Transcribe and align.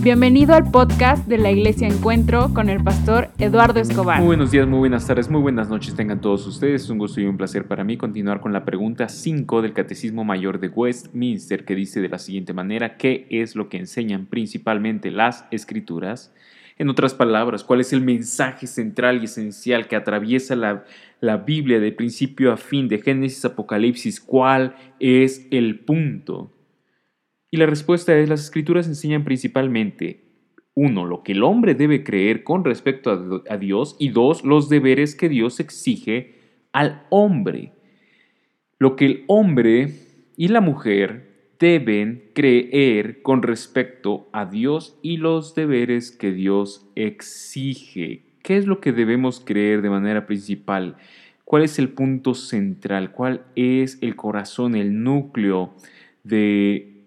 Bienvenido 0.00 0.54
al 0.54 0.70
podcast 0.70 1.26
de 1.26 1.38
la 1.38 1.50
Iglesia 1.50 1.88
Encuentro 1.88 2.54
con 2.54 2.68
el 2.68 2.82
pastor 2.84 3.30
Eduardo 3.36 3.80
Escobar. 3.80 4.18
Muy 4.18 4.28
buenos 4.28 4.52
días, 4.52 4.68
muy 4.68 4.78
buenas 4.78 5.04
tardes, 5.04 5.28
muy 5.28 5.40
buenas 5.40 5.68
noches 5.68 5.96
tengan 5.96 6.20
todos 6.20 6.46
ustedes. 6.46 6.84
Es 6.84 6.90
un 6.90 6.98
gusto 6.98 7.20
y 7.20 7.24
un 7.24 7.36
placer 7.36 7.66
para 7.66 7.82
mí 7.82 7.96
continuar 7.96 8.40
con 8.40 8.52
la 8.52 8.64
pregunta 8.64 9.08
5 9.08 9.60
del 9.60 9.72
Catecismo 9.72 10.22
Mayor 10.22 10.60
de 10.60 10.68
Westminster 10.68 11.64
que 11.64 11.74
dice 11.74 12.00
de 12.00 12.08
la 12.08 12.20
siguiente 12.20 12.52
manera, 12.52 12.96
¿qué 12.96 13.26
es 13.28 13.56
lo 13.56 13.68
que 13.68 13.78
enseñan 13.78 14.26
principalmente 14.26 15.10
las 15.10 15.46
escrituras? 15.50 16.32
En 16.78 16.88
otras 16.88 17.12
palabras, 17.12 17.64
¿cuál 17.64 17.80
es 17.80 17.92
el 17.92 18.00
mensaje 18.00 18.68
central 18.68 19.20
y 19.20 19.24
esencial 19.24 19.88
que 19.88 19.96
atraviesa 19.96 20.54
la, 20.54 20.84
la 21.20 21.38
Biblia 21.38 21.80
de 21.80 21.90
principio 21.90 22.52
a 22.52 22.56
fin, 22.56 22.86
de 22.86 23.02
Génesis 23.02 23.44
a 23.44 23.48
Apocalipsis? 23.48 24.20
¿Cuál 24.20 24.76
es 25.00 25.48
el 25.50 25.80
punto? 25.80 26.52
Y 27.50 27.56
la 27.56 27.66
respuesta 27.66 28.16
es, 28.18 28.28
las 28.28 28.40
escrituras 28.40 28.86
enseñan 28.86 29.24
principalmente, 29.24 30.28
uno, 30.74 31.06
lo 31.06 31.22
que 31.24 31.32
el 31.32 31.42
hombre 31.42 31.74
debe 31.74 32.04
creer 32.04 32.44
con 32.44 32.64
respecto 32.64 33.42
a, 33.48 33.56
Dios 33.56 33.96
y 33.98 34.10
dos, 34.10 34.44
los 34.44 34.68
deberes 34.68 35.16
que 35.16 35.28
Dios 35.28 35.58
exige 35.58 36.36
al 36.72 37.02
hombre. 37.10 37.72
Lo 38.78 38.94
que 38.94 39.06
el 39.06 39.24
hombre 39.26 39.92
y 40.36 40.48
la 40.48 40.60
mujer 40.60 41.54
deben 41.58 42.30
creer 42.32 43.22
con 43.22 43.42
respecto 43.42 44.28
a 44.32 44.44
Dios 44.44 44.96
y 45.02 45.16
los 45.16 45.56
deberes 45.56 46.12
que 46.12 46.30
Dios 46.30 46.88
exige. 46.94 48.22
¿Qué 48.44 48.56
es 48.56 48.66
lo 48.66 48.80
que 48.80 48.92
debemos 48.92 49.42
creer 49.44 49.82
de 49.82 49.90
manera 49.90 50.26
principal? 50.26 50.96
¿Cuál 51.44 51.64
es 51.64 51.80
el 51.80 51.88
punto 51.88 52.34
central? 52.34 53.10
¿Cuál 53.10 53.46
es 53.56 53.98
el 54.00 54.14
corazón, 54.14 54.76
el 54.76 55.02
núcleo 55.02 55.74
de 56.22 56.97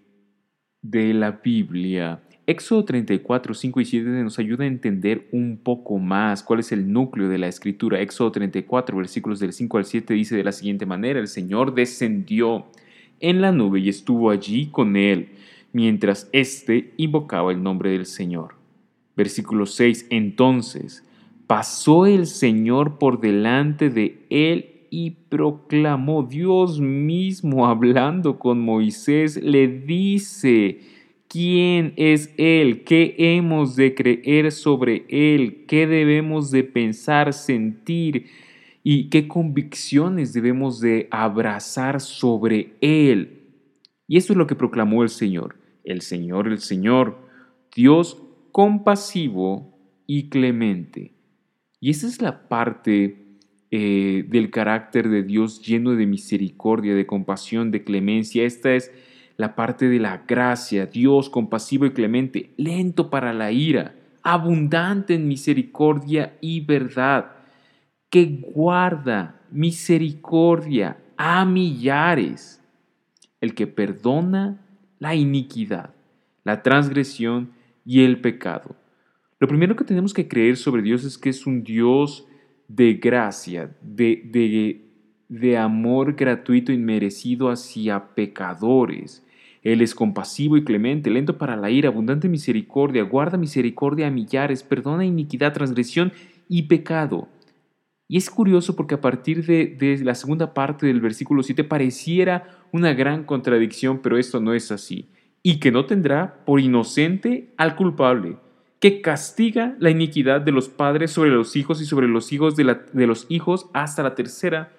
de 0.81 1.13
la 1.13 1.31
Biblia. 1.43 2.21
Éxodo 2.47 2.83
34, 2.85 3.53
5 3.53 3.81
y 3.81 3.85
7 3.85 4.09
nos 4.23 4.39
ayuda 4.39 4.63
a 4.63 4.67
entender 4.67 5.27
un 5.31 5.57
poco 5.57 5.99
más 5.99 6.43
cuál 6.43 6.59
es 6.59 6.71
el 6.71 6.91
núcleo 6.91 7.29
de 7.29 7.37
la 7.37 7.47
escritura. 7.47 8.01
Éxodo 8.01 8.31
34, 8.31 8.97
versículos 8.97 9.39
del 9.39 9.53
5 9.53 9.77
al 9.77 9.85
7 9.85 10.13
dice 10.13 10.35
de 10.35 10.43
la 10.43 10.51
siguiente 10.51 10.85
manera, 10.85 11.19
el 11.19 11.27
Señor 11.27 11.75
descendió 11.75 12.65
en 13.19 13.41
la 13.41 13.51
nube 13.51 13.79
y 13.79 13.89
estuvo 13.89 14.31
allí 14.31 14.67
con 14.67 14.95
él, 14.95 15.29
mientras 15.71 16.29
éste 16.33 16.93
invocaba 16.97 17.51
el 17.51 17.61
nombre 17.61 17.91
del 17.91 18.07
Señor. 18.07 18.55
Versículo 19.15 19.67
6, 19.67 20.07
entonces 20.09 21.07
pasó 21.45 22.07
el 22.07 22.25
Señor 22.25 22.97
por 22.97 23.19
delante 23.19 23.89
de 23.89 24.25
él 24.29 24.70
y 24.93 25.11
proclamó, 25.29 26.23
Dios 26.23 26.81
mismo 26.81 27.65
hablando 27.65 28.37
con 28.37 28.59
Moisés, 28.59 29.41
le 29.41 29.69
dice, 29.69 30.81
¿quién 31.29 31.93
es 31.95 32.33
Él? 32.37 32.83
¿Qué 32.83 33.15
hemos 33.17 33.77
de 33.77 33.95
creer 33.95 34.51
sobre 34.51 35.05
Él? 35.07 35.63
¿Qué 35.65 35.87
debemos 35.87 36.51
de 36.51 36.65
pensar, 36.65 37.31
sentir? 37.31 38.25
¿Y 38.83 39.09
qué 39.09 39.29
convicciones 39.29 40.33
debemos 40.33 40.81
de 40.81 41.07
abrazar 41.09 42.01
sobre 42.01 42.73
Él? 42.81 43.43
Y 44.07 44.17
eso 44.17 44.33
es 44.33 44.37
lo 44.37 44.45
que 44.45 44.55
proclamó 44.55 45.03
el 45.03 45.09
Señor. 45.09 45.55
El 45.85 46.01
Señor, 46.01 46.49
el 46.49 46.59
Señor, 46.59 47.17
Dios 47.73 48.21
compasivo 48.51 49.73
y 50.05 50.27
clemente. 50.27 51.13
Y 51.79 51.91
esa 51.91 52.07
es 52.07 52.21
la 52.21 52.49
parte 52.49 53.30
eh, 53.73 54.25
del 54.27 54.51
carácter 54.51 55.07
de 55.07 55.23
Dios 55.23 55.61
lleno 55.61 55.91
de 55.91 56.05
misericordia, 56.05 56.93
de 56.93 57.05
compasión, 57.05 57.71
de 57.71 57.85
clemencia. 57.85 58.43
Esta 58.43 58.73
es 58.73 58.91
la 59.37 59.55
parte 59.55 59.87
de 59.87 59.97
la 59.97 60.25
gracia, 60.27 60.87
Dios 60.87 61.29
compasivo 61.29 61.85
y 61.85 61.91
clemente, 61.91 62.51
lento 62.57 63.09
para 63.09 63.31
la 63.31 63.53
ira, 63.53 63.95
abundante 64.23 65.15
en 65.15 65.27
misericordia 65.27 66.37
y 66.41 66.59
verdad, 66.59 67.31
que 68.09 68.25
guarda 68.25 69.41
misericordia 69.51 70.97
a 71.15 71.45
millares, 71.45 72.61
el 73.39 73.55
que 73.55 73.67
perdona 73.67 74.59
la 74.99 75.15
iniquidad, 75.15 75.95
la 76.43 76.61
transgresión 76.61 77.51
y 77.85 78.03
el 78.03 78.19
pecado. 78.19 78.75
Lo 79.39 79.47
primero 79.47 79.75
que 79.75 79.85
tenemos 79.85 80.13
que 80.13 80.27
creer 80.27 80.57
sobre 80.57 80.81
Dios 80.81 81.03
es 81.03 81.17
que 81.17 81.29
es 81.29 81.47
un 81.47 81.63
Dios 81.63 82.27
de 82.75 82.93
gracia, 82.93 83.75
de, 83.81 84.21
de, 84.25 84.81
de 85.27 85.57
amor 85.57 86.13
gratuito 86.13 86.71
y 86.71 86.77
merecido 86.77 87.49
hacia 87.49 88.15
pecadores. 88.15 89.25
Él 89.61 89.81
es 89.81 89.93
compasivo 89.93 90.57
y 90.57 90.63
clemente, 90.63 91.09
lento 91.09 91.37
para 91.37 91.55
la 91.55 91.69
ira, 91.69 91.89
abundante 91.89 92.29
misericordia, 92.29 93.03
guarda 93.03 93.37
misericordia 93.37 94.07
a 94.07 94.11
millares, 94.11 94.63
perdona 94.63 95.05
iniquidad, 95.05 95.53
transgresión 95.53 96.13
y 96.47 96.63
pecado. 96.63 97.27
Y 98.07 98.17
es 98.17 98.29
curioso 98.29 98.75
porque 98.75 98.95
a 98.95 99.01
partir 99.01 99.45
de, 99.45 99.67
de, 99.67 100.03
la 100.03 100.15
segunda 100.15 100.53
parte 100.53 100.87
del 100.87 100.99
versículo 100.99 101.43
7 101.43 101.63
pareciera 101.63 102.65
una 102.71 102.93
gran 102.93 103.23
contradicción, 103.23 104.01
pero 104.01 104.17
esto 104.17 104.39
no 104.39 104.53
es 104.53 104.71
así. 104.71 105.09
Y 105.43 105.59
que 105.59 105.71
no 105.71 105.85
tendrá 105.85 106.43
por 106.45 106.59
inocente 106.59 107.53
al 107.57 107.75
culpable 107.75 108.37
que 108.81 108.99
castiga 108.99 109.75
la 109.79 109.91
iniquidad 109.91 110.41
de 110.41 110.51
los 110.51 110.67
padres 110.67 111.11
sobre 111.11 111.29
los 111.29 111.55
hijos 111.55 111.79
y 111.81 111.85
sobre 111.85 112.07
los 112.07 112.33
hijos 112.33 112.55
de, 112.55 112.63
los 113.05 113.27
hijos 113.29 113.67
hasta 113.73 114.01
la 114.01 114.15
tercera 114.15 114.73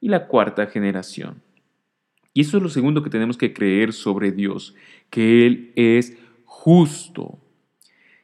y 0.00 0.08
la 0.08 0.28
cuarta 0.28 0.66
generación. 0.66 1.42
Y 2.32 2.42
eso 2.42 2.58
es 2.58 2.62
lo 2.62 2.68
segundo 2.68 3.02
que 3.02 3.10
tenemos 3.10 3.36
que 3.36 3.52
creer 3.52 3.92
sobre 3.92 4.30
Dios, 4.30 4.76
que 5.10 5.44
Él 5.44 5.72
es 5.74 6.16
justo. 6.44 7.40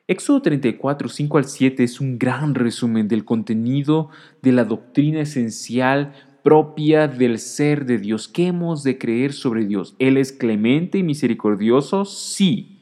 Éxodo 0.07 0.41
34, 0.41 1.09
5 1.09 1.39
al 1.39 1.47
7 1.47 1.83
es 1.83 2.01
un 2.01 2.17
gran 2.17 2.55
resumen 2.55 3.09
del 3.09 3.25
contenido 3.25 4.11
de 4.41 4.53
la 4.53 4.65
doctrina 4.65 5.23
esencial 5.23 6.13
propia 6.45 7.09
del 7.09 7.41
ser 7.41 7.87
de 7.87 7.99
Dios. 7.99 8.29
¿Qué 8.29 8.47
hemos 8.47 8.85
de 8.85 8.99
creer 8.99 9.33
sobre 9.33 9.67
Dios? 9.67 9.97
¿Él 9.99 10.17
es 10.17 10.31
clemente 10.31 10.99
y 10.99 11.03
misericordioso? 11.03 12.05
Sí 12.05 12.74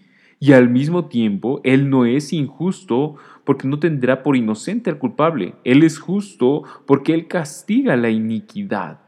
y 0.43 0.55
al 0.55 0.69
mismo 0.69 1.05
tiempo 1.05 1.61
Él 1.63 1.89
no 1.89 2.05
es 2.05 2.33
injusto 2.33 3.15
porque 3.45 3.69
no 3.69 3.79
tendrá 3.79 4.25
por 4.25 4.37
inocente 4.37 4.91
al 4.91 4.99
culpable. 4.99 5.55
Él 5.63 5.85
es 5.85 6.01
justo 6.01 6.65
porque 6.85 7.15
Él 7.15 7.29
castiga 7.29 7.95
la 7.95 8.11
iniquidad. 8.11 8.99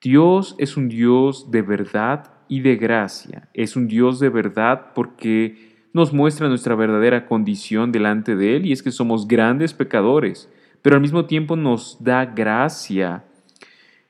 Dios 0.00 0.56
es 0.58 0.76
un 0.76 0.88
Dios 0.88 1.52
de 1.52 1.62
verdad 1.62 2.32
y 2.48 2.58
de 2.58 2.74
gracia. 2.74 3.50
Es 3.54 3.76
un 3.76 3.86
Dios 3.86 4.18
de 4.18 4.30
verdad 4.30 4.86
porque 4.96 5.86
nos 5.92 6.12
muestra 6.12 6.48
nuestra 6.48 6.74
verdadera 6.74 7.26
condición 7.26 7.92
delante 7.92 8.34
de 8.34 8.56
Él 8.56 8.66
y 8.66 8.72
es 8.72 8.82
que 8.82 8.90
somos 8.90 9.28
grandes 9.28 9.72
pecadores, 9.72 10.50
pero 10.82 10.96
al 10.96 11.02
mismo 11.02 11.26
tiempo 11.26 11.54
nos 11.54 12.02
da 12.02 12.24
gracia 12.24 13.22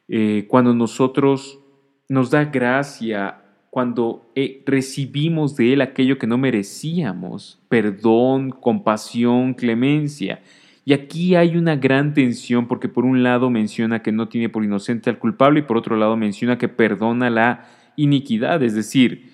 eh, 0.09 0.47
cuando 0.49 0.73
nosotros 0.73 1.61
nos 2.09 2.31
da 2.31 2.47
gracia 2.47 3.42
cuando 3.73 4.31
eh, 4.35 4.63
recibimos 4.67 5.57
de 5.57 5.73
Él 5.73 5.81
aquello 5.81 6.19
que 6.19 6.27
no 6.27 6.37
merecíamos, 6.37 7.59
perdón, 7.71 8.51
compasión, 8.51 9.55
clemencia. 9.55 10.43
Y 10.85 10.93
aquí 10.93 11.37
hay 11.37 11.57
una 11.57 11.77
gran 11.77 12.13
tensión 12.13 12.69
porque 12.69 12.91
por 12.91 13.07
un 13.07 13.23
lado 13.23 13.49
menciona 13.49 14.03
que 14.03 14.13
no 14.13 14.29
tiene 14.29 14.51
por 14.51 14.63
inocente 14.63 15.09
al 15.09 15.19
culpable 15.19 15.61
y 15.61 15.63
por 15.63 15.79
otro 15.79 15.97
lado 15.97 16.19
menciona 16.19 16.59
que 16.59 16.69
perdona 16.69 17.31
la 17.31 17.65
iniquidad, 17.97 18.63
es 18.63 18.75
decir, 18.75 19.31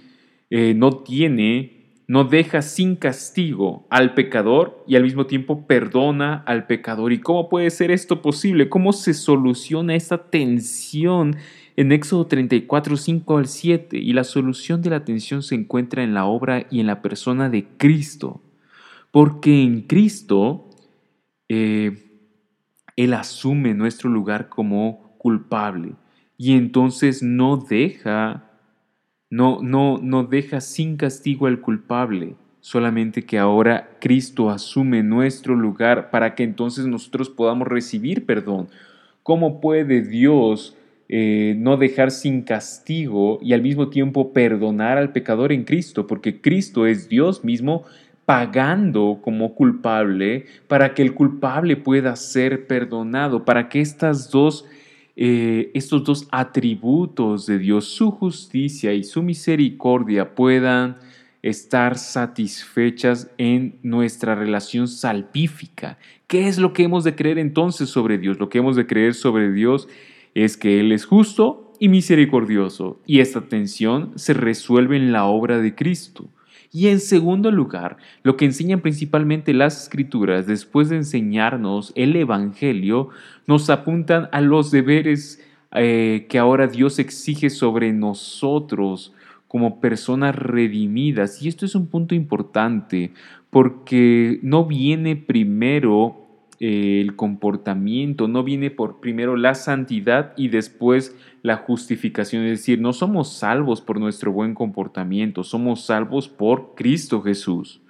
eh, 0.51 0.73
no 0.73 0.99
tiene, 0.99 1.73
no 2.07 2.23
deja 2.23 2.63
sin 2.63 2.95
castigo 2.95 3.89
al 3.91 4.15
pecador 4.15 4.85
y 4.87 4.95
al 4.95 5.03
mismo 5.03 5.27
tiempo 5.27 5.67
perdona 5.67 6.45
al 6.47 6.69
pecador. 6.69 7.13
¿Y 7.13 7.19
cómo 7.19 7.49
puede 7.49 7.71
ser 7.71 7.91
esto 7.91 8.23
posible? 8.23 8.69
¿Cómo 8.69 8.93
se 8.93 9.15
soluciona 9.15 9.97
esta 9.97 10.31
tensión 10.31 11.35
en 11.79 11.93
Éxodo 11.93 12.27
34, 12.27 12.97
5 12.97 13.39
al 13.39 13.47
7, 13.47 13.99
y 13.99 14.13
la 14.13 14.25
solución 14.25 14.83
de 14.83 14.91
la 14.91 15.05
tensión 15.05 15.45
se 15.45 15.55
encuentra 15.55 16.03
en 16.03 16.13
la 16.13 16.25
obra 16.25 16.67
y 16.73 16.81
en 16.81 16.89
la 16.89 17.03
persona 17.03 17.49
de 17.51 17.69
Cristo, 17.77 18.41
porque 19.13 19.63
en 19.63 19.83
Cristo 19.83 20.71
eh, 21.49 22.19
Él 22.97 23.15
asume 23.15 23.75
nuestro 23.75 24.11
lugar 24.11 24.49
como 24.49 25.15
culpable 25.19 25.93
y 26.37 26.55
entonces 26.55 27.23
no 27.23 27.59
deja, 27.59 28.51
no, 29.31 29.61
no, 29.63 29.99
no 30.03 30.25
deja 30.25 30.61
sin 30.61 30.97
castigo 30.97 31.47
al 31.47 31.61
culpable, 31.61 32.35
solamente 32.59 33.25
que 33.25 33.39
ahora 33.39 33.99
Cristo 34.01 34.51
asume 34.51 35.05
nuestro 35.05 35.55
lugar 35.55 36.11
para 36.11 36.35
que 36.35 36.43
entonces 36.43 36.87
nosotros 36.87 37.31
podamos 37.31 37.69
recibir 37.69 38.27
perdón. 38.27 38.69
¿Cómo 39.23 39.61
puede 39.61 40.01
Dios 40.01 40.75
eh, 41.11 41.55
no 41.57 41.79
dejar 41.79 42.11
sin 42.11 42.43
castigo 42.43 43.39
y 43.41 43.55
al 43.55 43.63
mismo 43.63 43.89
tiempo 43.89 44.35
perdonar 44.35 44.99
al 44.99 45.13
pecador 45.13 45.53
en 45.53 45.65
Cristo, 45.65 46.07
porque 46.07 46.41
Cristo 46.43 46.87
es 46.87 47.09
Dios 47.09 47.45
mismo 47.45 47.85
pagando 48.27 49.21
como 49.23 49.55
culpable 49.55 50.45
para 50.67 50.93
que 50.93 51.01
el 51.01 51.15
culpable 51.15 51.77
pueda 51.77 52.15
ser 52.15 52.67
perdonado, 52.67 53.47
para 53.47 53.71
que 53.71 53.81
estas 53.81 54.31
dos, 54.31 54.67
eh, 55.17 55.71
estos 55.73 56.05
dos 56.05 56.29
atributos 56.31 57.47
de 57.47 57.59
Dios, 57.59 57.87
su 57.87 58.11
justicia 58.11 58.93
y 58.93 59.03
su 59.03 59.23
misericordia, 59.23 60.35
puedan 60.35 60.97
estar 61.41 61.97
satisfechas 61.97 63.31
en 63.39 63.79
nuestra 63.83 64.35
relación 64.35 64.89
salpífica. 64.89 65.97
¿Qué 66.27 66.49
es 66.49 66.59
lo 66.59 66.75
que 66.75 66.83
hemos 66.83 67.05
de 67.05 67.15
creer 67.15 67.39
entonces 67.39 67.89
sobre 67.89 68.19
Dios? 68.19 68.39
Lo 68.39 68.51
que 68.51 68.59
hemos 68.59 68.77
de 68.77 68.87
creer 68.87 69.15
sobre 69.15 69.51
Dios 69.51 69.87
es 69.87 69.97
que 70.57 70.81
Él 70.81 70.93
es 70.93 71.05
justo 71.05 71.73
y 71.81 71.89
misericordioso, 71.89 73.01
y 73.07 73.21
esta 73.21 73.43
tensión 73.43 74.13
se 74.17 74.35
resuelve 74.35 74.97
en 74.97 75.13
la 75.13 75.25
obra 75.25 75.59
de 75.59 75.75
Cristo. 75.75 76.29
Y 76.71 76.89
en 76.89 77.01
segundo 77.01 77.51
lugar, 77.51 77.97
lo 78.23 78.37
que 78.37 78.45
enseñan 78.45 78.81
principalmente 78.81 79.55
las 79.55 79.85
escrituras, 79.85 80.47
después 80.47 80.91
de 80.91 80.97
enseñarnos 80.97 81.93
el 81.97 82.15
Evangelio, 82.15 83.09
nos 83.47 83.71
apuntan 83.71 84.29
a 84.33 84.41
los 84.41 84.71
deberes 84.71 85.43
eh, 85.73 86.27
que 86.29 86.39
ahora 86.39 86.67
Dios 86.67 86.99
exige 86.99 87.49
sobre 87.49 87.93
nosotros 87.93 89.15
como 89.47 89.81
personas 89.81 90.37
redimidas. 90.37 91.43
Y 91.43 91.49
esto 91.49 91.65
es 91.65 91.75
un 91.75 91.87
punto 91.87 92.15
importante 92.15 93.13
porque 93.51 94.39
no 94.43 94.67
viene 94.67 95.17
primero 95.17 96.28
el 96.61 97.15
comportamiento, 97.15 98.27
no 98.27 98.43
viene 98.43 98.71
por 98.71 99.01
primero 99.01 99.37
la 99.37 99.55
santidad 99.55 100.33
y 100.37 100.49
después 100.49 101.17
la 101.43 101.57
justificación. 101.57 102.45
Es 102.45 102.61
decir, 102.61 102.81
no 102.81 102.93
somos 102.93 103.33
salvos 103.33 103.81
por 103.81 104.01
nuestro 104.01 104.33
buen 104.33 104.55
comportamiento, 104.55 105.45
somos 105.45 105.85
salvos 105.85 106.29
por 106.29 106.75
Cristo 106.75 107.23
Jesús. 107.23 107.81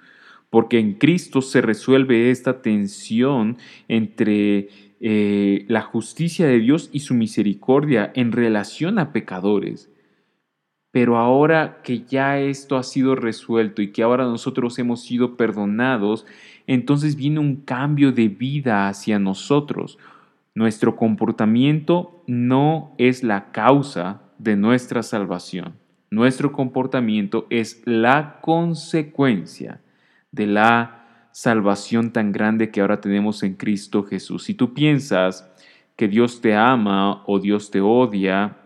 Porque 0.49 0.79
en 0.79 0.93
Cristo 0.93 1.41
se 1.41 1.61
resuelve 1.61 2.31
esta 2.31 2.61
tensión 2.61 3.57
entre 3.87 4.69
eh, 4.99 5.65
la 5.67 5.81
justicia 5.81 6.47
de 6.47 6.59
Dios 6.59 6.89
y 6.91 7.01
su 7.01 7.13
misericordia 7.13 8.11
en 8.15 8.31
relación 8.31 8.99
a 8.99 9.13
pecadores. 9.13 9.91
Pero 10.91 11.17
ahora 11.17 11.81
que 11.83 12.01
ya 12.01 12.39
esto 12.39 12.75
ha 12.75 12.83
sido 12.83 13.15
resuelto 13.15 13.81
y 13.81 13.91
que 13.91 14.01
ahora 14.01 14.23
nosotros 14.23 14.79
hemos 14.79 15.03
sido 15.03 15.37
perdonados, 15.37 16.25
entonces 16.65 17.15
viene 17.15 17.39
un 17.39 17.57
cambio 17.57 18.11
de 18.11 18.27
vida 18.27 18.87
hacia 18.87 19.19
nosotros. 19.19 19.99
Nuestro 20.55 20.95
comportamiento 20.95 22.23
no 22.25 22.93
es 22.97 23.23
la 23.23 23.51
causa 23.51 24.21
de 24.39 24.55
nuestra 24.55 25.03
salvación. 25.03 25.75
Nuestro 26.11 26.51
comportamiento 26.51 27.45
es 27.51 27.83
la 27.85 28.39
consecuencia 28.41 29.81
de 30.31 30.47
la 30.47 31.27
salvación 31.31 32.11
tan 32.11 32.31
grande 32.31 32.71
que 32.71 32.81
ahora 32.81 32.99
tenemos 32.99 33.43
en 33.43 33.53
Cristo 33.53 34.03
Jesús. 34.03 34.43
Si 34.43 34.55
tú 34.55 34.73
piensas 34.73 35.47
que 35.95 36.07
Dios 36.07 36.41
te 36.41 36.55
ama 36.55 37.23
o 37.27 37.39
Dios 37.39 37.69
te 37.69 37.81
odia, 37.81 38.57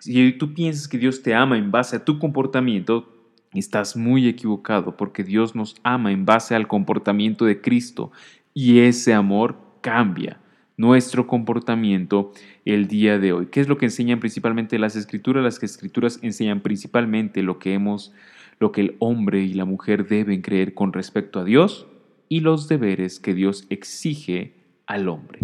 si 0.00 0.32
tú 0.32 0.54
piensas 0.54 0.88
que 0.88 0.98
Dios 0.98 1.22
te 1.22 1.34
ama 1.34 1.58
en 1.58 1.70
base 1.70 1.96
a 1.96 2.04
tu 2.04 2.18
comportamiento, 2.18 3.14
estás 3.52 3.96
muy 3.96 4.26
equivocado 4.26 4.96
porque 4.96 5.22
Dios 5.22 5.54
nos 5.54 5.76
ama 5.82 6.10
en 6.10 6.24
base 6.24 6.54
al 6.54 6.66
comportamiento 6.66 7.44
de 7.44 7.60
Cristo 7.60 8.10
y 8.54 8.80
ese 8.80 9.14
amor 9.14 9.56
cambia 9.80 10.40
nuestro 10.76 11.26
comportamiento 11.26 12.32
el 12.64 12.88
día 12.88 13.18
de 13.18 13.34
hoy. 13.34 13.46
¿Qué 13.46 13.60
es 13.60 13.68
lo 13.68 13.76
que 13.76 13.84
enseñan 13.86 14.20
principalmente 14.20 14.78
las 14.78 14.96
escrituras? 14.96 15.44
Las 15.44 15.62
escrituras 15.62 16.18
enseñan 16.22 16.60
principalmente 16.60 17.42
lo 17.42 17.58
que 17.58 17.74
hemos 17.74 18.12
lo 18.58 18.72
que 18.72 18.82
el 18.82 18.96
hombre 18.98 19.42
y 19.42 19.54
la 19.54 19.64
mujer 19.64 20.06
deben 20.06 20.42
creer 20.42 20.74
con 20.74 20.92
respecto 20.92 21.40
a 21.40 21.44
Dios 21.44 21.86
y 22.28 22.40
los 22.40 22.68
deberes 22.68 23.18
que 23.18 23.34
Dios 23.34 23.66
exige 23.70 24.54
al 24.86 25.08
hombre. 25.08 25.40